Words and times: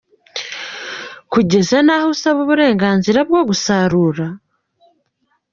kugeza 1.31 1.77
n’aho 1.85 2.07
usaba 2.15 2.37
uburenganzira 2.45 3.19
bwo 3.27 3.41
gusarura!! 3.49 4.25